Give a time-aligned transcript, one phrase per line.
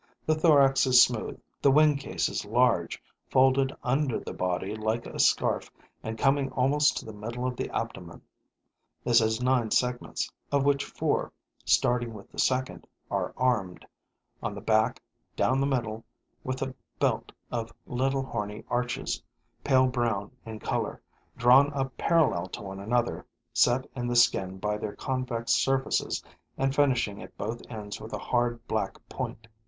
[0.25, 5.69] The thorax is smooth, the wing cases large, folded under the body like a scarf
[6.01, 8.23] and coming almost to the middle of the abdomen.
[9.03, 11.31] This has nine segments, of which four,
[11.65, 13.85] starting with the second, are armed,
[14.41, 14.99] on the back,
[15.35, 16.03] down the middle,
[16.43, 19.21] with a belt of little horny arches,
[19.63, 20.99] pale brown in color,
[21.37, 23.23] drawn up parallel to one another,
[23.53, 26.23] set in the skin by their convex surfaces
[26.57, 29.47] and finishing at both ends with a hard, black point.